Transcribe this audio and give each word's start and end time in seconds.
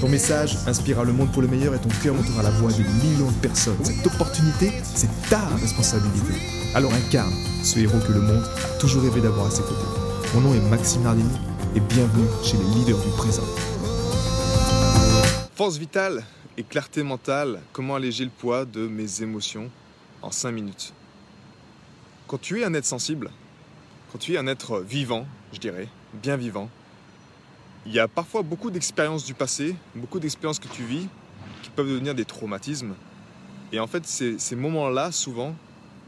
Ton 0.00 0.10
message 0.10 0.58
inspirera 0.66 1.04
le 1.04 1.12
monde 1.14 1.32
pour 1.32 1.40
le 1.40 1.48
meilleur 1.48 1.74
et 1.74 1.78
ton 1.78 1.88
cœur 2.02 2.14
montera 2.14 2.42
la 2.42 2.50
voix 2.50 2.70
de 2.70 2.82
millions 2.82 3.30
de 3.30 3.36
personnes. 3.40 3.82
Cette 3.82 4.06
opportunité, 4.06 4.70
c'est 4.82 5.08
ta 5.30 5.40
responsabilité. 5.56 6.34
Alors 6.74 6.92
incarne 6.92 7.32
ce 7.62 7.78
héros 7.78 7.98
que 8.06 8.12
le 8.12 8.20
monde 8.20 8.44
a 8.44 8.78
toujours 8.78 9.02
rêvé 9.02 9.22
d'avoir 9.22 9.46
à 9.46 9.50
ses 9.50 9.62
côtés. 9.62 9.86
Mon 10.34 10.42
nom 10.42 10.54
est 10.54 10.60
Maxime 10.68 11.02
Nardini 11.02 11.30
et 11.74 11.80
bienvenue 11.80 12.26
chez 12.44 12.58
les 12.58 12.64
leaders 12.74 12.98
du 12.98 13.08
présent. 13.16 13.44
Force 15.54 15.78
vitale 15.78 16.24
et 16.58 16.62
clarté 16.62 17.02
mentale, 17.02 17.60
comment 17.72 17.94
alléger 17.94 18.24
le 18.24 18.30
poids 18.30 18.66
de 18.66 18.86
mes 18.86 19.22
émotions 19.22 19.70
en 20.20 20.30
5 20.30 20.52
minutes? 20.52 20.92
Quand 22.26 22.38
tu 22.38 22.60
es 22.60 22.64
un 22.64 22.74
être 22.74 22.84
sensible, 22.84 23.30
quand 24.12 24.18
tu 24.18 24.34
es 24.34 24.38
un 24.38 24.46
être 24.46 24.80
vivant, 24.80 25.26
je 25.54 25.58
dirais, 25.58 25.88
bien 26.22 26.36
vivant, 26.36 26.68
il 27.86 27.92
y 27.92 28.00
a 28.00 28.08
parfois 28.08 28.42
beaucoup 28.42 28.70
d'expériences 28.70 29.24
du 29.24 29.34
passé, 29.34 29.76
beaucoup 29.94 30.18
d'expériences 30.18 30.58
que 30.58 30.68
tu 30.68 30.82
vis 30.82 31.06
qui 31.62 31.70
peuvent 31.70 31.88
devenir 31.88 32.14
des 32.14 32.24
traumatismes. 32.24 32.94
Et 33.72 33.78
en 33.78 33.86
fait, 33.86 34.04
ces, 34.06 34.56
moments-là, 34.56 35.12
souvent, 35.12 35.54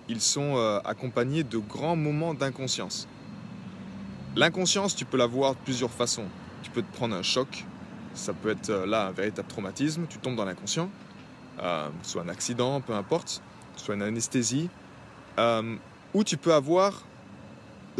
ils 0.09 0.20
sont 0.20 0.57
euh, 0.57 0.81
accompagnés 0.85 1.45
de 1.45 1.59
grands 1.59 1.97
moments 1.97 2.35
d'inconscience. 2.35 3.07
L'inconscience, 4.35 4.97
tu 4.97 5.05
peux 5.05 5.17
la 5.17 5.27
voir 5.27 5.55
de 5.55 5.61
plusieurs 5.61 5.91
façons. 5.91 6.27
Tu 6.62 6.70
peux 6.70 6.83
te 6.83 6.93
prendre 6.93 7.15
un 7.15 7.23
choc, 7.23 7.65
ça 8.15 8.33
peut 8.33 8.51
être 8.51 8.70
euh, 8.70 8.87
là 8.87 9.07
un 9.07 9.13
véritable 9.13 9.48
traumatisme, 9.48 10.07
tu 10.09 10.19
tombes 10.19 10.37
dans 10.37 10.45
l'inconscient, 10.45 10.91
euh, 11.63 11.89
soit 12.03 12.23
un 12.23 12.29
accident, 12.29 12.81
peu 12.81 12.95
importe, 12.95 13.41
soit 13.77 13.95
une 13.95 14.03
anesthésie, 14.03 14.69
ou 16.15 16.25
tu 16.25 16.37
peux 16.37 16.53
avoir 16.53 17.05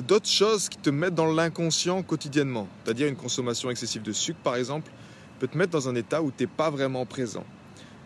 d'autres 0.01 0.29
choses 0.29 0.69
qui 0.69 0.79
te 0.79 0.91
mettent 0.91 1.15
dans 1.15 1.33
l'inconscient 1.33 2.03
quotidiennement, 2.03 2.69
c'est-à-dire 2.85 3.09
une 3.09 3.17
consommation 3.17 3.71
excessive 3.71 4.03
de 4.03 4.13
sucre 4.13 4.41
par 4.41 4.57
exemple, 4.57 4.91
peut 5.39 5.49
te 5.49 5.57
mettre 5.57 5.73
dans 5.73 5.89
un 5.89 5.95
état 5.95 6.23
où 6.23 6.31
tu 6.31 6.45
n'es 6.45 6.47
pas 6.47 6.71
vraiment 6.71 7.07
présent. 7.07 7.45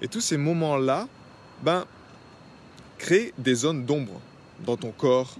Et 0.01 0.09
tous 0.09 0.21
ces 0.21 0.37
moments-là, 0.37 1.09
ben, 1.63 1.87
créent 2.99 3.33
des 3.39 3.55
zones 3.55 3.85
d'ombre 3.85 4.21
dans 4.65 4.77
ton 4.77 4.91
corps, 4.91 5.37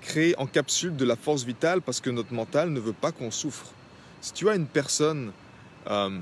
créent 0.00 0.34
en 0.36 0.46
capsule 0.46 0.96
de 0.96 1.04
la 1.04 1.16
force 1.16 1.44
vitale 1.44 1.82
parce 1.82 2.00
que 2.00 2.10
notre 2.10 2.32
mental 2.32 2.70
ne 2.70 2.80
veut 2.80 2.92
pas 2.92 3.12
qu'on 3.12 3.30
souffre. 3.30 3.66
Si 4.20 4.32
tu 4.32 4.48
as 4.48 4.54
une 4.54 4.66
personne, 4.66 5.32
euh, 5.88 6.20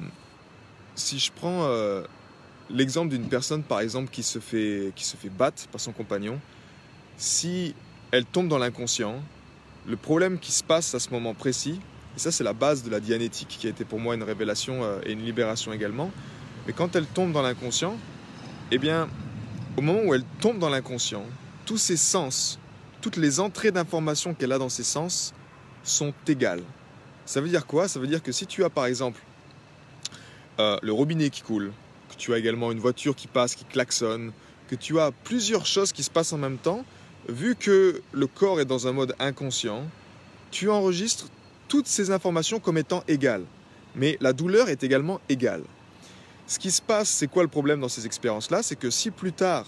si 0.95 1.19
je 1.19 1.33
prends 1.33 1.65
euh, 1.65 2.05
l'exemple 2.71 3.11
d'une 3.11 3.29
personne 3.29 3.62
par 3.62 3.81
exemple 3.81 4.11
qui 4.11 4.23
se, 4.23 4.39
fait, 4.39 4.93
qui 4.95 5.05
se 5.05 5.17
fait 5.17 5.31
battre 5.31 5.67
par 5.69 5.81
son 5.81 5.93
compagnon, 5.93 6.41
si 7.17 7.75
elle 8.11 8.25
tombe 8.25 8.49
dans 8.49 8.59
l'inconscient, 8.59 9.23
le 9.89 9.97
problème 9.97 10.39
qui 10.39 10.53
se 10.53 10.62
passe 10.62 10.94
à 10.94 11.00
ce 11.00 11.11
moment 11.11 11.34
précis, 11.34 11.81
et 12.14 12.19
ça 12.19 12.31
c'est 12.31 12.44
la 12.44 12.53
base 12.53 12.83
de 12.83 12.91
la 12.91 13.00
dianétique 13.00 13.56
qui 13.58 13.67
a 13.67 13.70
été 13.70 13.84
pour 13.84 13.98
moi 13.98 14.14
une 14.14 14.22
révélation 14.22 14.84
euh, 14.84 15.00
et 15.05 15.12
une 15.12 15.25
libération 15.25 15.72
également, 15.72 16.11
mais 16.67 16.75
quand 16.75 16.94
elle 16.94 17.06
tombe 17.06 17.33
dans 17.33 17.42
l'inconscient, 17.42 17.97
eh 18.70 18.78
bien, 18.78 19.09
au 19.78 19.81
moment 19.81 20.00
où 20.05 20.14
elle 20.14 20.25
tombe 20.41 20.59
dans 20.59 20.69
l'inconscient, 20.69 21.25
tous 21.64 21.78
ses 21.78 21.97
sens, 21.97 22.59
toutes 23.00 23.16
les 23.16 23.41
entrées 23.41 23.70
d'informations 23.70 24.34
qu'elle 24.34 24.53
a 24.53 24.59
dans 24.59 24.69
ses 24.69 24.83
sens 24.83 25.33
sont 25.84 26.12
égales. 26.26 26.62
Ça 27.25 27.41
veut 27.41 27.49
dire 27.49 27.66
quoi? 27.66 27.88
Ça 27.88 27.99
veut 27.99 28.06
dire 28.06 28.22
que 28.22 28.32
si 28.32 28.47
tu 28.47 28.65
as 28.65 28.70
par 28.70 28.87
exemple 28.87 29.20
euh, 30.59 30.76
le 30.82 30.93
robinet 30.93 31.31
qui 31.31 31.41
coule, 31.41 31.72
que 32.10 32.16
tu 32.16 32.34
as 32.34 32.38
également 32.38 32.72
une 32.72 32.81
voiture 32.81 33.15
qui 33.15 33.26
passe, 33.26 33.55
qui 33.55 33.65
klaxonne, 33.65 34.32
que 34.69 34.75
tu 34.75 35.00
as 35.00 35.12
plusieurs 35.25 35.65
choses 35.65 35.93
qui 35.93 36.03
se 36.03 36.10
passent 36.10 36.32
en 36.34 36.38
même 36.38 36.59
temps, 36.59 36.84
vu 37.29 37.56
que 37.56 38.03
le 38.12 38.27
corps 38.27 38.61
est 38.61 38.65
dans 38.65 38.87
un 38.87 38.93
mode 38.93 39.15
inconscient, 39.19 39.84
tu 40.51 40.71
enregistres 40.71 41.29
toutes 41.69 41.87
ces 41.87 42.11
informations 42.11 42.61
comme 42.61 42.79
étant 42.79 43.05
égales. 43.09 43.45
Mais 43.95 44.17
la 44.21 44.33
douleur 44.33 44.69
est 44.69 44.83
également 44.84 45.21
égale. 45.29 45.62
Ce 46.47 46.59
qui 46.59 46.71
se 46.71 46.81
passe, 46.81 47.09
c'est 47.09 47.27
quoi 47.27 47.43
le 47.43 47.49
problème 47.49 47.81
dans 47.81 47.89
ces 47.89 48.06
expériences-là? 48.06 48.62
C'est 48.62 48.77
que 48.77 48.91
si 48.91 49.11
plus 49.11 49.33
tard, 49.33 49.67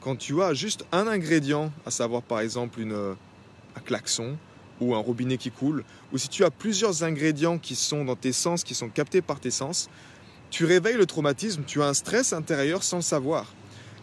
quand 0.00 0.16
tu 0.16 0.42
as 0.42 0.54
juste 0.54 0.84
un 0.92 1.06
ingrédient, 1.06 1.70
à 1.84 1.90
savoir 1.90 2.22
par 2.22 2.40
exemple 2.40 2.80
une, 2.80 3.14
un 3.76 3.80
klaxon 3.80 4.36
ou 4.80 4.94
un 4.94 4.98
robinet 4.98 5.36
qui 5.36 5.50
coule, 5.50 5.84
ou 6.12 6.18
si 6.18 6.28
tu 6.28 6.44
as 6.44 6.50
plusieurs 6.50 7.04
ingrédients 7.04 7.58
qui 7.58 7.74
sont 7.74 8.04
dans 8.04 8.16
tes 8.16 8.32
sens, 8.32 8.64
qui 8.64 8.74
sont 8.74 8.88
captés 8.88 9.22
par 9.22 9.40
tes 9.40 9.50
sens, 9.50 9.88
tu 10.50 10.64
réveilles 10.64 10.96
le 10.96 11.06
traumatisme, 11.06 11.64
tu 11.66 11.82
as 11.82 11.86
un 11.86 11.94
stress 11.94 12.32
intérieur 12.32 12.82
sans 12.82 12.96
le 12.96 13.02
savoir. 13.02 13.52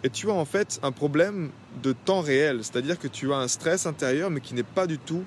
Et 0.04 0.10
tu 0.10 0.30
as 0.30 0.34
en 0.34 0.46
fait 0.46 0.80
un 0.82 0.92
problème 0.92 1.52
de 1.84 1.94
temps 1.94 2.22
réel, 2.22 2.60
c'est-à-dire 2.64 2.98
que 2.98 3.08
tu 3.08 3.32
as 3.34 3.38
un 3.38 3.48
stress 3.48 3.86
intérieur 3.86 4.30
mais 4.30 4.42
qui 4.42 4.56
n'est 4.56 4.64
pas 4.64 4.88
du 4.88 4.98
tout 4.98 5.24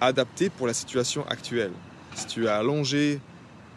adapté 0.00 0.48
pour 0.48 0.66
la 0.66 0.74
situation 0.74 1.26
actuelle. 1.28 1.72
Si 2.14 2.26
tu 2.26 2.46
es 2.46 2.48
allongé 2.48 3.20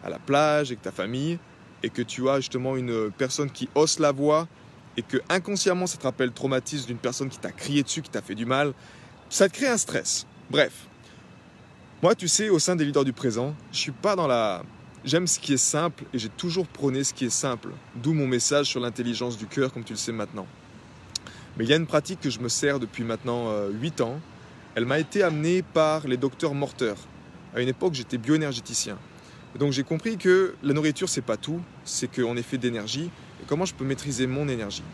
à 0.02 0.08
la 0.08 0.18
plage 0.18 0.68
avec 0.68 0.80
ta 0.80 0.92
famille 0.92 1.38
et 1.82 1.90
que 1.90 2.00
tu 2.00 2.28
as 2.28 2.36
justement 2.36 2.76
une 2.76 3.10
personne 3.10 3.50
qui 3.50 3.68
hausse 3.74 3.98
la 3.98 4.12
voix 4.12 4.48
et 4.96 5.02
que 5.02 5.18
inconsciemment 5.28 5.86
ça 5.86 5.98
te 5.98 6.04
rappelle 6.04 6.28
le 6.28 6.34
traumatisme 6.34 6.86
d'une 6.86 6.98
personne 6.98 7.28
qui 7.28 7.38
t'a 7.38 7.52
crié 7.52 7.82
dessus, 7.82 8.00
qui 8.00 8.10
t'a 8.10 8.22
fait 8.22 8.34
du 8.34 8.46
mal, 8.46 8.72
ça 9.28 9.48
te 9.48 9.54
crée 9.54 9.68
un 9.68 9.76
stress. 9.76 10.26
Bref, 10.50 10.72
moi 12.02 12.14
tu 12.14 12.28
sais, 12.28 12.48
au 12.48 12.58
sein 12.58 12.76
des 12.76 12.86
leaders 12.86 13.04
du 13.04 13.12
présent, 13.12 13.54
je 13.72 13.78
suis 13.78 13.92
pas 13.92 14.16
dans 14.16 14.26
la 14.26 14.62
J'aime 15.02 15.26
ce 15.26 15.38
qui 15.38 15.54
est 15.54 15.56
simple 15.56 16.04
et 16.12 16.18
j'ai 16.18 16.28
toujours 16.28 16.66
prôné 16.66 17.04
ce 17.04 17.14
qui 17.14 17.24
est 17.24 17.30
simple, 17.30 17.70
d'où 17.94 18.12
mon 18.12 18.26
message 18.26 18.66
sur 18.66 18.80
l'intelligence 18.80 19.38
du 19.38 19.46
cœur 19.46 19.72
comme 19.72 19.82
tu 19.82 19.94
le 19.94 19.98
sais 19.98 20.12
maintenant. 20.12 20.46
Mais 21.56 21.64
il 21.64 21.70
y 21.70 21.72
a 21.72 21.76
une 21.76 21.86
pratique 21.86 22.20
que 22.20 22.28
je 22.28 22.38
me 22.38 22.48
sers 22.48 22.78
depuis 22.78 23.02
maintenant 23.02 23.48
euh, 23.48 23.70
8 23.70 24.02
ans. 24.02 24.20
Elle 24.74 24.84
m'a 24.84 24.98
été 24.98 25.22
amenée 25.22 25.62
par 25.62 26.06
les 26.06 26.18
docteurs 26.18 26.52
Morter. 26.52 26.94
À 27.54 27.62
une 27.62 27.68
époque, 27.68 27.94
j'étais 27.94 28.18
bioénergéticien. 28.18 28.98
Donc 29.58 29.72
j'ai 29.72 29.84
compris 29.84 30.18
que 30.18 30.54
la 30.62 30.74
nourriture, 30.74 31.08
c'est 31.08 31.22
pas 31.22 31.38
tout, 31.38 31.60
c'est 31.84 32.14
qu'on 32.14 32.36
est 32.36 32.42
fait 32.42 32.58
d'énergie 32.58 33.10
et 33.42 33.46
comment 33.46 33.64
je 33.64 33.74
peux 33.74 33.84
maîtriser 33.84 34.26
mon 34.26 34.48
énergie. 34.48 34.84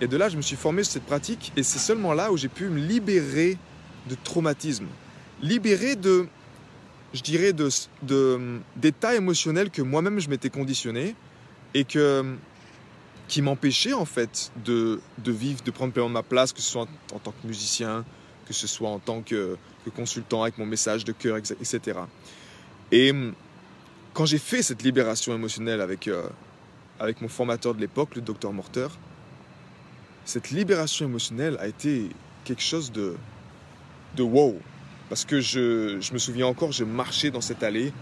Et 0.00 0.08
de 0.08 0.16
là, 0.16 0.30
je 0.30 0.36
me 0.38 0.42
suis 0.42 0.56
formé 0.56 0.82
sur 0.82 0.94
cette 0.94 1.06
pratique 1.06 1.52
et 1.56 1.62
c'est 1.62 1.78
seulement 1.78 2.14
là 2.14 2.32
où 2.32 2.38
j'ai 2.38 2.48
pu 2.48 2.68
me 2.68 2.80
libérer 2.80 3.58
de 4.08 4.16
traumatisme, 4.24 4.86
libérer 5.42 5.94
de, 5.94 6.26
je 7.12 7.22
dirais, 7.22 7.52
de, 7.52 7.68
de, 8.02 8.60
que 8.80 9.82
moi-même 9.82 10.18
je 10.20 10.28
m'étais 10.28 10.50
conditionné 10.50 11.14
et 11.74 11.84
que, 11.84 12.36
qui 13.28 13.42
m'empêchaient 13.42 13.92
en 13.92 14.04
fait 14.04 14.50
de, 14.64 15.00
de 15.18 15.32
vivre, 15.32 15.62
de 15.62 15.70
prendre 15.70 15.92
pleinement 15.92 16.10
ma 16.10 16.22
place, 16.22 16.52
que 16.52 16.60
ce 16.60 16.70
soit 16.70 16.86
en, 17.12 17.18
tant 17.18 17.32
que 17.32 17.46
musicien, 17.46 18.04
que 18.46 18.52
ce 18.52 18.66
soit 18.66 18.88
en 18.88 18.98
tant 18.98 19.22
que, 19.22 19.56
que 19.84 19.90
consultant 19.90 20.42
avec 20.42 20.58
mon 20.58 20.66
message 20.66 21.04
de 21.04 21.12
cœur, 21.12 21.36
etc. 21.36 21.98
Et 22.90 23.12
quand 24.12 24.26
j'ai 24.26 24.38
fait 24.38 24.62
cette 24.62 24.82
libération 24.82 25.34
émotionnelle 25.34 25.80
avec, 25.80 26.08
euh, 26.08 26.28
avec 27.00 27.20
mon 27.20 27.28
formateur 27.28 27.74
de 27.74 27.80
l'époque, 27.80 28.14
le 28.14 28.20
docteur 28.20 28.52
Morter, 28.52 28.88
cette 30.24 30.50
libération 30.50 31.06
émotionnelle 31.06 31.56
a 31.58 31.66
été 31.66 32.10
quelque 32.44 32.62
chose 32.62 32.92
de, 32.92 33.16
de 34.16 34.22
wow. 34.22 34.58
Parce 35.12 35.26
que 35.26 35.42
je, 35.42 35.98
me 36.14 36.18
souviens 36.18 36.46
encore, 36.46 36.72
je 36.72 36.84
marchais 36.84 37.30
dans 37.30 37.42
cette 37.42 37.62
allée 37.62 37.92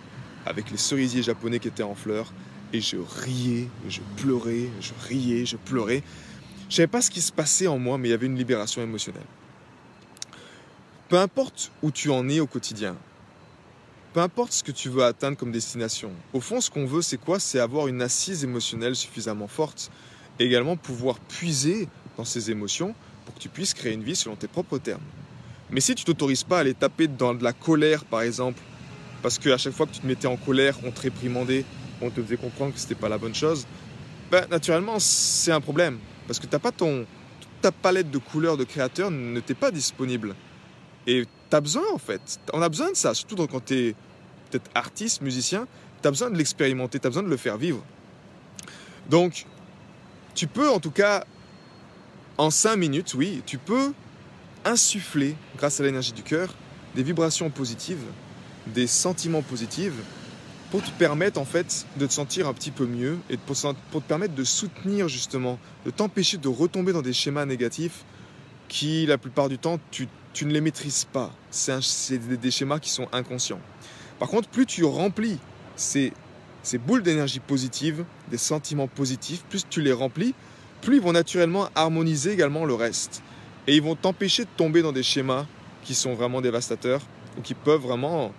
avec 0.46 0.70
les 0.70 0.76
cerisiers 0.76 1.24
japonais 1.24 1.58
qui 1.58 1.66
étaient 1.66 1.82
en 1.82 1.96
fleurs 1.96 2.32
et 2.72 2.80
je 2.80 2.98
riais, 2.98 3.66
je 3.88 4.00
pleurais, 4.16 4.68
je 4.80 4.92
riais, 5.08 5.44
je 5.44 5.56
pleurais. 5.56 6.04
Je 6.68 6.76
savais 6.76 6.86
pas 6.86 7.02
ce 7.02 7.10
qui 7.10 7.20
se 7.20 7.32
passait 7.32 7.66
en 7.66 7.80
moi, 7.80 7.98
mais 7.98 8.06
il 8.06 8.10
y 8.12 8.14
avait 8.14 8.26
une 8.26 8.38
libération 8.38 8.80
émotionnelle. 8.80 9.26
Peu 11.08 11.18
importe 11.18 11.72
où 11.82 11.90
tu 11.90 12.10
en 12.10 12.28
es 12.28 12.38
au 12.38 12.46
quotidien, 12.46 12.96
peu 14.12 14.20
importe 14.20 14.52
ce 14.52 14.62
que 14.62 14.70
tu 14.70 14.88
veux 14.88 15.02
atteindre 15.02 15.36
comme 15.36 15.50
destination, 15.50 16.12
au 16.32 16.40
fond, 16.40 16.60
ce 16.60 16.70
qu'on 16.70 16.86
veut, 16.86 17.02
c'est 17.02 17.18
quoi? 17.18 17.40
C'est 17.40 17.58
avoir 17.58 17.88
une 17.88 18.02
assise 18.02 18.44
émotionnelle 18.44 18.94
suffisamment 18.94 19.48
forte 19.48 19.90
et 20.38 20.44
également 20.44 20.76
pouvoir 20.76 21.18
puiser 21.18 21.88
dans 22.16 22.24
ces 22.24 22.52
émotions 22.52 22.94
pour 23.24 23.34
que 23.34 23.40
tu 23.40 23.48
puisses 23.48 23.74
créer 23.74 23.94
une 23.94 24.04
vie 24.04 24.14
selon 24.14 24.36
tes 24.36 24.46
propres 24.46 24.78
termes. 24.78 25.02
Mais 25.72 25.80
si 25.80 25.94
tu 25.94 26.04
t'autorises 26.04 26.42
pas 26.42 26.58
à 26.58 26.60
aller 26.60 26.74
taper 26.74 27.06
dans 27.06 27.34
de 27.34 27.44
la 27.44 27.52
colère, 27.52 28.04
par 28.04 28.22
exemple, 28.22 28.60
parce 29.22 29.38
qu'à 29.38 29.58
chaque 29.58 29.72
fois 29.72 29.86
que 29.86 29.92
tu 29.92 30.00
te 30.00 30.06
mettais 30.06 30.26
en 30.26 30.36
colère, 30.36 30.76
on 30.84 30.90
te 30.90 31.00
réprimandait, 31.00 31.64
on 32.00 32.10
te 32.10 32.22
faisait 32.22 32.36
comprendre 32.36 32.72
que 32.72 32.80
c'était 32.80 32.94
pas 32.94 33.08
la 33.08 33.18
bonne 33.18 33.34
chose, 33.34 33.66
ben, 34.30 34.46
naturellement, 34.50 34.98
c'est 34.98 35.52
un 35.52 35.60
problème. 35.60 35.98
Parce 36.26 36.38
que 36.38 36.46
t'as 36.46 36.58
pas 36.58 36.72
ton, 36.72 37.06
ta 37.60 37.72
palette 37.72 38.10
de 38.10 38.18
couleurs 38.18 38.56
de 38.56 38.64
créateur 38.64 39.10
ne 39.10 39.38
t'est 39.40 39.54
pas 39.54 39.70
disponible. 39.70 40.34
Et 41.06 41.26
tu 41.50 41.56
as 41.56 41.60
besoin, 41.60 41.84
en 41.92 41.98
fait. 41.98 42.40
On 42.52 42.62
a 42.62 42.68
besoin 42.68 42.90
de 42.90 42.96
ça, 42.96 43.14
surtout 43.14 43.46
quand 43.46 43.64
tu 43.64 43.74
es 43.74 43.94
peut-être 44.50 44.70
artiste, 44.74 45.20
musicien, 45.20 45.66
tu 46.02 46.08
as 46.08 46.10
besoin 46.10 46.30
de 46.30 46.36
l'expérimenter, 46.36 46.98
tu 46.98 47.06
as 47.06 47.10
besoin 47.10 47.22
de 47.22 47.28
le 47.28 47.36
faire 47.36 47.56
vivre. 47.56 47.84
Donc, 49.08 49.46
tu 50.34 50.46
peux 50.46 50.68
en 50.68 50.80
tout 50.80 50.90
cas, 50.90 51.24
en 52.38 52.50
5 52.50 52.76
minutes, 52.76 53.14
oui, 53.14 53.42
tu 53.44 53.58
peux 53.58 53.92
insuffler, 54.64 55.36
grâce 55.56 55.80
à 55.80 55.84
l'énergie 55.84 56.12
du 56.12 56.22
cœur, 56.22 56.54
des 56.94 57.02
vibrations 57.02 57.50
positives, 57.50 58.04
des 58.66 58.86
sentiments 58.86 59.42
positifs, 59.42 59.94
pour 60.70 60.82
te 60.82 60.90
permettre 60.90 61.40
en 61.40 61.44
fait 61.44 61.86
de 61.96 62.06
te 62.06 62.12
sentir 62.12 62.46
un 62.46 62.54
petit 62.54 62.70
peu 62.70 62.86
mieux 62.86 63.18
et 63.28 63.36
pour, 63.36 63.56
te 63.56 63.98
permettre 63.98 64.34
de 64.34 64.44
soutenir 64.44 65.08
justement, 65.08 65.58
de 65.84 65.90
t'empêcher 65.90 66.38
de 66.38 66.48
retomber 66.48 66.92
dans 66.92 67.02
des 67.02 67.12
schémas 67.12 67.44
négatifs 67.44 68.04
qui 68.68 69.04
la 69.06 69.18
plupart 69.18 69.48
du 69.48 69.58
temps 69.58 69.80
tu, 69.90 70.06
ne 70.44 70.52
les 70.52 70.60
maîtrises 70.60 71.06
pas. 71.12 71.32
C'est 71.50 72.18
des, 72.40 72.50
schémas 72.52 72.78
qui 72.78 72.90
sont 72.90 73.08
inconscients. 73.12 73.60
Par 74.20 74.28
contre, 74.28 74.48
plus 74.48 74.64
tu 74.64 74.84
remplis 74.84 75.38
ces, 75.74 76.12
ces 76.62 76.78
boules 76.78 77.02
d'énergie 77.02 77.40
positive, 77.40 78.04
des 78.30 78.38
sentiments 78.38 78.86
positifs, 78.86 79.42
plus 79.50 79.66
tu 79.68 79.82
les 79.82 79.92
remplis, 79.92 80.34
plus 80.82 80.96
ils 80.96 81.02
vont 81.02 81.12
naturellement 81.12 81.68
harmoniser 81.74 82.32
également 82.32 82.64
le 82.64 82.74
reste. 82.74 83.22
Et 83.66 83.76
ils 83.76 83.82
vont 83.82 83.94
t'empêcher 83.94 84.44
de 84.44 84.50
tomber 84.56 84.82
dans 84.82 84.92
des 84.92 85.02
schémas 85.02 85.46
qui 85.84 85.94
sont 85.94 86.14
vraiment 86.14 86.40
dévastateurs 86.40 87.02
ou 87.38 87.42
qui 87.42 87.54
peuvent 87.54 87.80
vraiment 87.80 88.32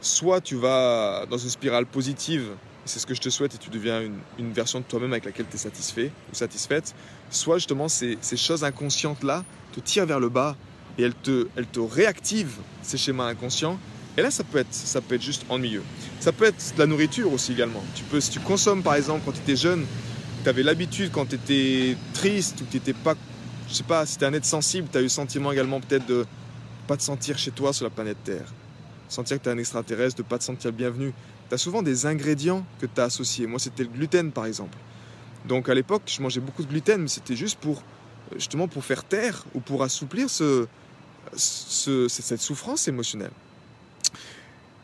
soit 0.00 0.40
tu 0.40 0.56
vas 0.56 1.26
dans 1.30 1.38
une 1.38 1.48
spirale 1.48 1.86
positive, 1.86 2.50
c'est 2.84 2.98
ce 2.98 3.06
que 3.06 3.14
je 3.14 3.20
te 3.20 3.28
souhaite, 3.28 3.54
et 3.54 3.58
tu 3.58 3.70
deviens 3.70 4.00
une, 4.38 4.52
version 4.52 4.80
de 4.80 4.84
toi-même 4.84 5.12
avec 5.12 5.24
laquelle 5.24 5.46
tu 5.50 5.56
es 5.56 5.58
satisfait 5.58 6.10
ou 6.32 6.34
satisfaite, 6.34 6.94
soit 7.30 7.58
justement 7.58 7.88
ces, 7.88 8.18
choses 8.36 8.64
inconscientes-là 8.64 9.44
te 9.72 9.80
tirent 9.80 10.06
vers 10.06 10.20
le 10.20 10.28
bas 10.28 10.56
et 10.98 11.02
elles 11.02 11.14
te, 11.14 11.48
elles 11.56 11.66
te 11.66 11.80
réactivent 11.80 12.58
ces 12.82 12.96
schémas 12.96 13.26
inconscients. 13.26 13.78
Et 14.16 14.22
là, 14.22 14.30
ça 14.30 14.44
peut 14.44 14.58
être, 14.58 14.72
ça 14.72 15.02
peut 15.02 15.16
être 15.16 15.22
juste 15.22 15.44
ennuyeux. 15.50 15.82
Ça 16.20 16.32
peut 16.32 16.46
être 16.46 16.74
de 16.74 16.78
la 16.78 16.86
nourriture 16.86 17.30
aussi 17.32 17.52
également. 17.52 17.82
Tu 17.94 18.02
peux, 18.04 18.20
si 18.20 18.30
tu 18.30 18.40
consommes 18.40 18.82
par 18.82 18.94
exemple 18.94 19.22
quand 19.24 19.32
tu 19.32 19.40
étais 19.40 19.56
jeune, 19.56 19.84
tu 20.42 20.48
avais 20.48 20.62
l'habitude 20.62 21.10
quand 21.12 21.26
tu 21.26 21.34
étais 21.34 21.96
triste 22.14 22.60
ou 22.62 22.64
tu 22.70 22.76
n'étais 22.76 22.94
pas, 22.94 23.14
je 23.68 23.74
sais 23.74 23.82
pas, 23.82 24.06
si 24.06 24.18
tu 24.18 24.24
un 24.24 24.32
être 24.32 24.44
sensible, 24.44 24.88
tu 24.90 24.98
as 24.98 25.00
eu 25.00 25.04
le 25.04 25.08
sentiment 25.08 25.52
également 25.52 25.80
peut-être 25.80 26.06
de 26.06 26.26
pas 26.86 26.96
te 26.96 27.02
sentir 27.02 27.38
chez 27.38 27.50
toi 27.50 27.72
sur 27.72 27.84
la 27.84 27.90
planète 27.90 28.18
Terre 28.24 28.52
sentir 29.08 29.38
que 29.38 29.44
tu 29.44 29.48
es 29.48 29.52
un 29.52 29.58
extraterrestre, 29.58 30.18
de 30.18 30.22
pas 30.22 30.38
te 30.38 30.44
sentir 30.44 30.70
le 30.70 30.76
bienvenu. 30.76 31.12
Tu 31.48 31.54
as 31.54 31.58
souvent 31.58 31.82
des 31.82 32.06
ingrédients 32.06 32.64
que 32.80 32.86
tu 32.86 33.00
as 33.00 33.04
associés. 33.04 33.46
Moi, 33.46 33.58
c'était 33.58 33.84
le 33.84 33.88
gluten, 33.88 34.32
par 34.32 34.46
exemple. 34.46 34.76
Donc, 35.46 35.68
à 35.68 35.74
l'époque, 35.74 36.02
je 36.06 36.20
mangeais 36.22 36.40
beaucoup 36.40 36.62
de 36.62 36.68
gluten, 36.68 37.02
mais 37.02 37.08
c'était 37.08 37.36
juste 37.36 37.58
pour, 37.58 37.82
justement, 38.34 38.68
pour 38.68 38.84
faire 38.84 39.04
taire 39.04 39.44
ou 39.54 39.60
pour 39.60 39.82
assouplir 39.82 40.28
ce, 40.28 40.66
cette 41.36 42.40
souffrance 42.40 42.88
émotionnelle. 42.88 43.30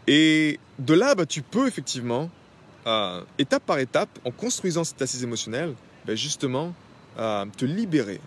Et 0.06 0.58
de 0.78 0.94
là, 0.94 1.14
bah, 1.14 1.26
tu 1.26 1.42
peux 1.42 1.66
effectivement, 1.66 2.30
euh, 2.86 3.22
étape 3.38 3.64
par 3.64 3.78
étape, 3.78 4.10
en 4.24 4.30
construisant 4.30 4.84
cette 4.84 5.00
assise 5.02 5.22
émotionnelle, 5.22 5.74
bah, 6.06 6.14
justement, 6.14 6.74
euh, 7.18 7.44
te 7.56 7.64
libérer. 7.64 8.20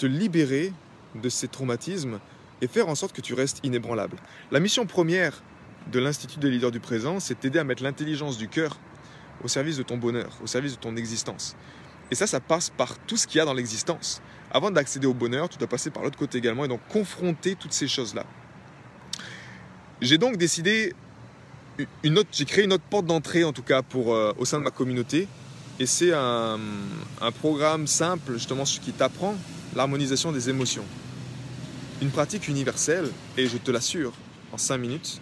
Te 0.00 0.06
libérer 0.06 0.72
de 1.14 1.28
ces 1.28 1.46
traumatismes 1.46 2.20
et 2.62 2.68
faire 2.68 2.88
en 2.88 2.94
sorte 2.94 3.14
que 3.14 3.20
tu 3.20 3.34
restes 3.34 3.60
inébranlable. 3.64 4.16
La 4.50 4.58
mission 4.58 4.86
première 4.86 5.42
de 5.92 5.98
l'Institut 5.98 6.38
des 6.38 6.48
leaders 6.48 6.70
du 6.70 6.80
présent, 6.80 7.20
c'est 7.20 7.42
d'aider 7.42 7.58
à 7.58 7.64
mettre 7.64 7.82
l'intelligence 7.82 8.38
du 8.38 8.48
cœur 8.48 8.78
au 9.44 9.48
service 9.48 9.76
de 9.76 9.82
ton 9.82 9.98
bonheur, 9.98 10.30
au 10.42 10.46
service 10.46 10.72
de 10.72 10.80
ton 10.80 10.96
existence. 10.96 11.54
Et 12.10 12.14
ça, 12.14 12.26
ça 12.26 12.40
passe 12.40 12.70
par 12.70 12.98
tout 13.00 13.18
ce 13.18 13.26
qu'il 13.26 13.40
y 13.40 13.40
a 13.42 13.44
dans 13.44 13.52
l'existence. 13.52 14.22
Avant 14.50 14.70
d'accéder 14.70 15.06
au 15.06 15.12
bonheur, 15.12 15.50
tu 15.50 15.58
dois 15.58 15.68
passer 15.68 15.90
par 15.90 16.02
l'autre 16.02 16.16
côté 16.16 16.38
également 16.38 16.64
et 16.64 16.68
donc 16.68 16.80
confronter 16.88 17.54
toutes 17.54 17.74
ces 17.74 17.86
choses-là. 17.86 18.24
J'ai 20.00 20.16
donc 20.16 20.38
décidé, 20.38 20.94
une 22.04 22.16
autre, 22.16 22.30
j'ai 22.32 22.46
créé 22.46 22.64
une 22.64 22.72
autre 22.72 22.84
porte 22.88 23.04
d'entrée 23.04 23.44
en 23.44 23.52
tout 23.52 23.62
cas 23.62 23.82
pour, 23.82 24.14
euh, 24.14 24.32
au 24.38 24.46
sein 24.46 24.60
de 24.60 24.64
ma 24.64 24.70
communauté. 24.70 25.28
Et 25.78 25.84
c'est 25.84 26.14
un, 26.14 26.58
un 27.20 27.32
programme 27.32 27.86
simple 27.86 28.32
justement 28.32 28.64
qui 28.64 28.92
t'apprend 28.92 29.36
l'harmonisation 29.74 30.32
des 30.32 30.50
émotions 30.50 30.84
une 32.00 32.10
pratique 32.10 32.48
universelle 32.48 33.10
et 33.36 33.46
je 33.46 33.58
te 33.58 33.70
l'assure, 33.70 34.12
en 34.52 34.58
5 34.58 34.78
minutes, 34.78 35.20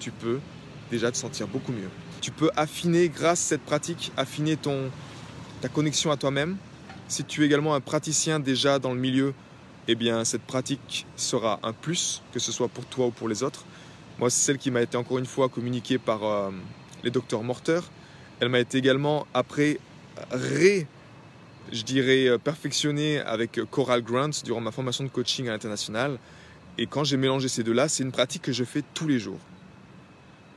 tu 0.00 0.10
peux 0.10 0.40
déjà 0.90 1.10
te 1.12 1.16
sentir 1.16 1.46
beaucoup 1.46 1.72
mieux. 1.72 1.90
Tu 2.20 2.30
peux 2.30 2.50
affiner, 2.56 3.08
grâce 3.08 3.40
à 3.44 3.48
cette 3.48 3.62
pratique, 3.62 4.10
affiner 4.16 4.56
ton, 4.56 4.90
ta 5.60 5.68
connexion 5.68 6.10
à 6.10 6.16
toi-même. 6.16 6.56
Si 7.08 7.24
tu 7.24 7.42
es 7.42 7.46
également 7.46 7.74
un 7.74 7.80
praticien 7.80 8.40
déjà 8.40 8.78
dans 8.78 8.92
le 8.92 8.98
milieu, 8.98 9.34
eh 9.86 9.94
bien 9.94 10.24
cette 10.24 10.42
pratique 10.42 11.06
sera 11.16 11.60
un 11.62 11.72
plus, 11.72 12.22
que 12.32 12.38
ce 12.38 12.52
soit 12.52 12.68
pour 12.68 12.86
toi 12.86 13.06
ou 13.06 13.10
pour 13.10 13.28
les 13.28 13.42
autres. 13.42 13.64
Moi, 14.18 14.30
c'est 14.30 14.46
celle 14.46 14.58
qui 14.58 14.70
m'a 14.70 14.82
été 14.82 14.96
encore 14.96 15.18
une 15.18 15.26
fois 15.26 15.48
communiquée 15.48 15.98
par 15.98 16.24
euh, 16.24 16.50
les 17.04 17.10
docteurs 17.10 17.42
Morter. 17.42 17.80
Elle 18.40 18.48
m'a 18.48 18.60
été 18.60 18.78
également 18.78 19.26
après 19.34 19.78
ré 20.30 20.86
je 21.72 21.82
dirais, 21.82 22.28
euh, 22.28 22.38
perfectionné 22.38 23.20
avec 23.20 23.60
Coral 23.70 24.02
Grant 24.02 24.30
durant 24.44 24.60
ma 24.60 24.70
formation 24.70 25.04
de 25.04 25.08
coaching 25.08 25.48
à 25.48 25.52
l'international. 25.52 26.18
Et 26.78 26.86
quand 26.86 27.04
j'ai 27.04 27.16
mélangé 27.16 27.48
ces 27.48 27.62
deux-là, 27.62 27.88
c'est 27.88 28.02
une 28.02 28.12
pratique 28.12 28.42
que 28.42 28.52
je 28.52 28.64
fais 28.64 28.82
tous 28.94 29.08
les 29.08 29.18
jours, 29.18 29.40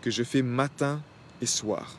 que 0.02 0.12
je 0.12 0.24
fais 0.24 0.42
matin 0.42 1.02
et 1.42 1.46
soir, 1.46 1.96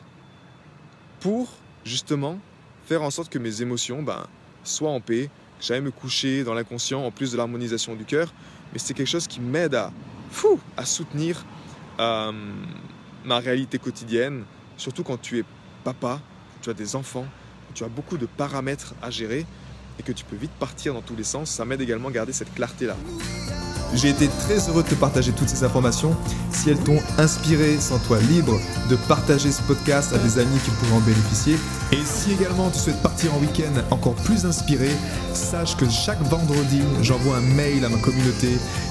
pour 1.19 1.49
justement 1.83 2.39
faire 2.85 3.01
en 3.01 3.11
sorte 3.11 3.29
que 3.29 3.39
mes 3.39 3.61
émotions 3.61 4.01
ben, 4.01 4.25
soient 4.63 4.91
en 4.91 5.01
paix, 5.01 5.29
que 5.59 5.65
j'aille 5.65 5.81
me 5.81 5.91
coucher 5.91 6.43
dans 6.43 6.53
l'inconscient 6.53 7.03
en 7.03 7.11
plus 7.11 7.33
de 7.33 7.37
l'harmonisation 7.37 7.95
du 7.95 8.05
cœur. 8.05 8.33
Mais 8.71 8.79
c'est 8.79 8.93
quelque 8.93 9.07
chose 9.07 9.27
qui 9.27 9.41
m'aide 9.41 9.75
à, 9.75 9.91
fou, 10.31 10.59
à 10.77 10.85
soutenir 10.85 11.45
euh, 11.99 12.31
ma 13.25 13.39
réalité 13.39 13.77
quotidienne, 13.77 14.45
surtout 14.77 15.03
quand 15.03 15.21
tu 15.21 15.39
es 15.39 15.43
papa, 15.83 16.21
tu 16.61 16.69
as 16.69 16.73
des 16.73 16.95
enfants, 16.95 17.27
tu 17.73 17.83
as 17.83 17.89
beaucoup 17.89 18.17
de 18.17 18.25
paramètres 18.25 18.93
à 19.01 19.09
gérer 19.09 19.45
et 19.99 20.03
que 20.03 20.11
tu 20.11 20.25
peux 20.25 20.35
vite 20.35 20.51
partir 20.59 20.93
dans 20.93 21.01
tous 21.01 21.15
les 21.15 21.23
sens. 21.23 21.49
Ça 21.49 21.65
m'aide 21.65 21.81
également 21.81 22.09
à 22.09 22.11
garder 22.11 22.33
cette 22.33 22.53
clarté-là. 22.53 22.95
J'ai 23.95 24.09
été 24.09 24.27
très 24.27 24.57
heureux 24.69 24.81
de 24.81 24.87
te 24.87 24.95
partager 24.95 25.31
toutes 25.33 25.49
ces 25.49 25.63
informations. 25.63 26.15
Si 26.51 26.71
elles 26.71 26.79
t'ont 26.79 26.99
inspiré, 27.19 27.77
sens-toi 27.79 28.19
libre 28.21 28.59
de 28.89 28.95
partager 29.07 29.51
ce 29.51 29.61
podcast 29.61 30.13
à 30.13 30.17
des 30.17 30.39
amis 30.39 30.57
qui 30.65 30.71
pourraient 30.71 30.97
en 30.97 30.99
bénéficier. 31.01 31.57
Et 31.91 31.99
si 32.03 32.31
également 32.31 32.71
tu 32.71 32.79
souhaites 32.79 33.01
partir 33.03 33.31
en 33.35 33.39
week-end 33.39 33.71
encore 33.91 34.15
plus 34.15 34.47
inspiré, 34.47 34.89
sache 35.35 35.77
que 35.77 35.87
chaque 35.89 36.21
vendredi, 36.23 36.81
j'envoie 37.01 37.37
un 37.37 37.41
mail 37.41 37.85
à 37.85 37.89
ma 37.89 37.99
communauté. 37.99 38.57